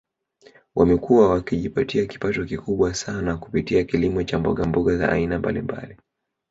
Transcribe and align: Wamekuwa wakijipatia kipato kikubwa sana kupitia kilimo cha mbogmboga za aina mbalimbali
Wamekuwa 0.75 1.29
wakijipatia 1.29 2.05
kipato 2.05 2.45
kikubwa 2.45 2.93
sana 2.93 3.37
kupitia 3.37 3.83
kilimo 3.83 4.23
cha 4.23 4.39
mbogmboga 4.39 4.97
za 4.97 5.11
aina 5.11 5.39
mbalimbali 5.39 5.97